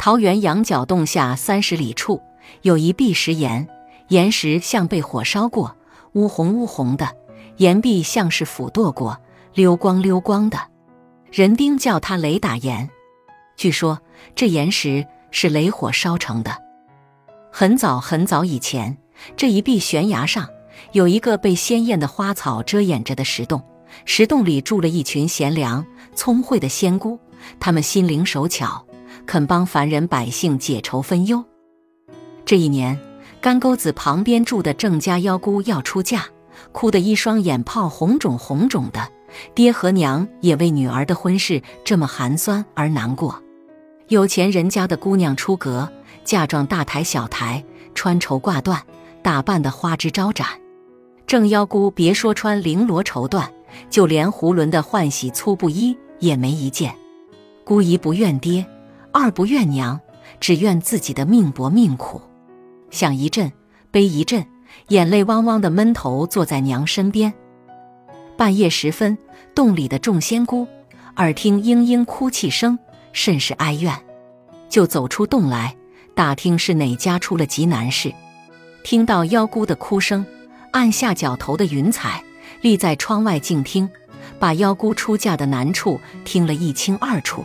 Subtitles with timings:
[0.00, 2.22] 桃园羊角洞下三十里处
[2.62, 3.68] 有一壁石岩，
[4.08, 5.76] 岩石像被火烧过，
[6.14, 7.08] 乌红乌红的；
[7.58, 9.20] 岩壁像是斧剁过，
[9.52, 10.58] 溜光溜光的。
[11.30, 12.88] 人丁叫它雷打岩。
[13.58, 14.00] 据说
[14.34, 16.56] 这岩石是雷火烧成的。
[17.52, 18.96] 很早很早以前，
[19.36, 20.48] 这一壁悬崖上
[20.92, 23.62] 有一个被鲜艳的花草遮掩着的石洞，
[24.06, 27.20] 石洞里住了一群贤良聪慧的仙姑，
[27.60, 28.86] 她们心灵手巧。
[29.26, 31.44] 肯帮凡人百姓解愁分忧。
[32.44, 32.98] 这一年，
[33.40, 36.24] 干沟子旁边住的郑家幺姑要出嫁，
[36.72, 39.08] 哭得一双眼泡红肿红肿的。
[39.54, 43.40] 爹和娘也为女儿的婚事这么寒酸而难过。
[44.08, 45.88] 有钱人家的姑娘出阁，
[46.24, 47.64] 嫁妆大台小台，
[47.94, 48.80] 穿绸挂缎，
[49.22, 50.48] 打扮得花枝招展。
[51.28, 53.46] 郑幺姑别说穿绫罗绸缎，
[53.88, 56.92] 就连囫囵的换洗粗布衣也没一件。
[57.62, 58.66] 姑姨不怨爹。
[59.12, 60.00] 二不怨娘，
[60.38, 62.20] 只怨自己的命薄命苦，
[62.90, 63.50] 想一阵
[63.90, 64.46] 悲一阵，
[64.88, 67.32] 眼泪汪汪的闷头坐在娘身边。
[68.36, 69.18] 半夜时分，
[69.54, 70.66] 洞里的众仙姑
[71.16, 72.78] 耳听嘤嘤哭泣声，
[73.12, 73.94] 甚是哀怨，
[74.68, 75.76] 就走出洞来
[76.14, 78.12] 打听是哪家出了急难事。
[78.82, 80.24] 听到妖姑的哭声，
[80.70, 82.22] 按下脚头的云彩
[82.62, 83.90] 立在窗外静听，
[84.38, 87.44] 把妖姑出嫁的难处听了一清二楚。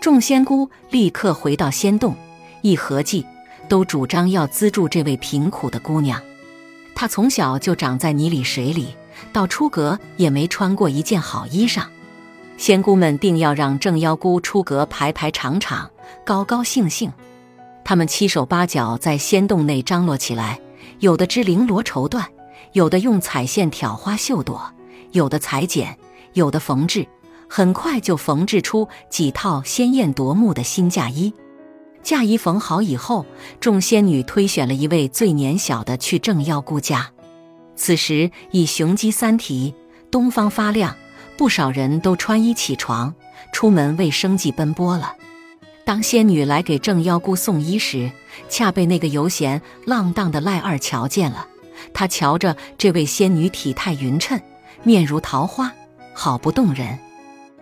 [0.00, 2.16] 众仙姑立刻回到仙洞，
[2.62, 3.26] 一合计，
[3.68, 6.18] 都主张要资助这位贫苦的姑娘。
[6.94, 8.94] 她从小就长在泥里水里，
[9.30, 11.84] 到出阁也没穿过一件好衣裳。
[12.56, 15.90] 仙姑们定要让正妖姑出阁排排场场，
[16.24, 17.12] 高高兴兴。
[17.84, 20.58] 他们七手八脚在仙洞内张罗起来，
[21.00, 22.24] 有的织绫罗绸缎，
[22.72, 24.62] 有的用彩线挑花绣朵，
[25.12, 25.98] 有的裁剪，
[26.32, 27.06] 有的缝制。
[27.52, 31.34] 很快就缝制出几套鲜艳夺目的新嫁衣。
[32.00, 33.26] 嫁衣缝好以后，
[33.58, 37.10] 众仙女推选了一位最年小的去正妖姑家。
[37.74, 39.74] 此时已雄鸡三啼，
[40.12, 40.96] 东方发亮，
[41.36, 43.12] 不少人都穿衣起床，
[43.52, 45.14] 出门为生计奔波了。
[45.84, 48.12] 当仙女来给正妖姑送衣时，
[48.48, 51.48] 恰被那个游闲浪荡的赖二瞧见了。
[51.92, 54.40] 他瞧着这位仙女体态匀称，
[54.84, 55.72] 面如桃花，
[56.14, 56.96] 好不动人。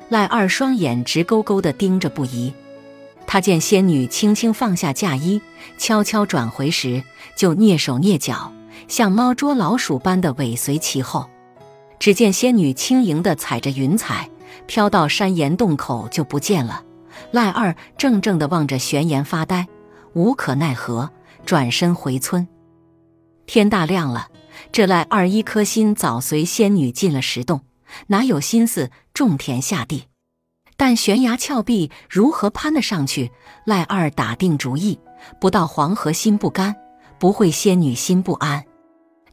[0.08, 2.52] 赖二双眼直勾勾地盯着不疑，
[3.26, 5.40] 他见仙女轻轻放下嫁衣，
[5.76, 7.02] 悄悄转回时，
[7.36, 8.50] 就蹑手蹑脚，
[8.88, 11.28] 像猫捉老鼠般的尾随其后。
[11.98, 14.30] 只见仙女轻盈地踩着云彩，
[14.66, 16.82] 飘到山岩洞口就不见了。
[17.32, 19.66] 赖二怔怔地望着悬岩发呆，
[20.14, 21.10] 无可奈何，
[21.44, 22.48] 转身回村。
[23.44, 24.28] 天大亮了，
[24.72, 27.60] 这赖二一颗心早随仙女进了石洞。
[28.08, 30.04] 哪有心思种田下地？
[30.76, 33.32] 但悬崖峭壁如何攀得上去？
[33.64, 34.98] 赖二打定主意，
[35.40, 36.74] 不到黄河心不甘，
[37.18, 38.64] 不会仙女心不安。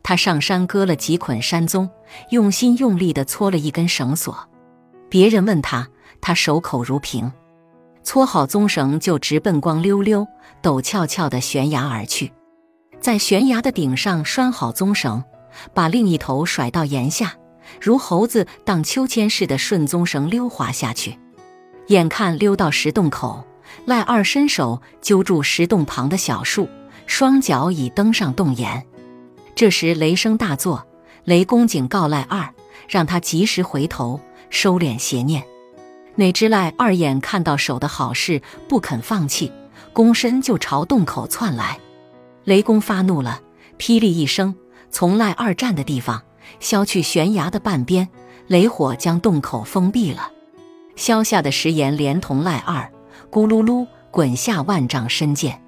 [0.01, 1.89] 他上山割了几捆山棕，
[2.31, 4.49] 用心用力地搓了一根绳索。
[5.09, 5.87] 别人问他，
[6.19, 7.31] 他守口如瓶。
[8.03, 10.27] 搓好棕绳，就直奔光溜溜、
[10.61, 12.31] 陡峭峭的悬崖而去。
[12.99, 15.23] 在悬崖的顶上拴好棕绳，
[15.73, 17.35] 把另一头甩到檐下。
[17.81, 21.18] 如猴子荡秋千似的顺棕绳溜滑下去，
[21.88, 23.46] 眼看溜到石洞口，
[23.86, 26.68] 赖二伸手揪住石洞旁的小树，
[27.06, 28.86] 双脚已登上洞檐。
[29.56, 30.86] 这时雷声大作，
[31.24, 32.53] 雷公警告赖二，
[32.90, 35.44] 让他及时回头，收敛邪念。
[36.16, 39.52] 哪知赖二眼看到手的好事，不肯放弃，
[39.94, 41.80] 躬身就朝洞口窜来。
[42.46, 43.42] 雷公发怒了，
[43.78, 44.56] 霹雳一声，
[44.90, 46.24] 从赖二站的地方。
[46.59, 48.07] 削去悬崖的半边，
[48.47, 50.31] 雷火将洞口封闭了。
[50.95, 52.91] 削下的石岩连同赖二，
[53.29, 55.61] 咕噜噜滚下万丈深涧。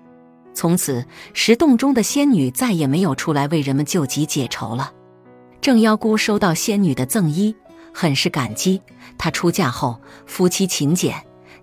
[0.53, 4.91] 从此，石洞中的仙女再也没有出来为人们救急解愁了。
[5.61, 7.55] 正妖姑收到仙女的赠衣，
[7.93, 8.81] 很是感激。
[9.17, 11.15] 她出嫁后，夫妻勤俭，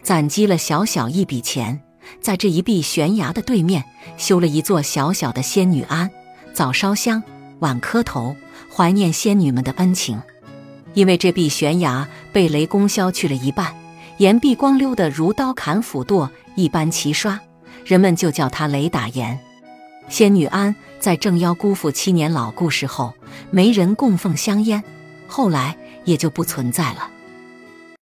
[0.03, 1.81] 攒积了小小一笔钱，
[2.21, 3.83] 在这一壁悬崖的对面
[4.17, 6.11] 修了一座小小的仙女庵，
[6.53, 7.23] 早烧香，
[7.61, 8.37] 晚磕头。
[8.77, 10.21] 怀念仙女们的恩情，
[10.95, 13.73] 因为这壁悬崖被雷公削去了一半，
[14.19, 17.39] 岩壁光溜的如刀砍斧剁一般齐刷，
[17.85, 19.39] 人们就叫它雷打岩。
[20.09, 23.15] 仙女庵在正妖姑父七年老故事后，
[23.53, 24.83] 没人供奉香烟，
[25.29, 27.09] 后来也就不存在了。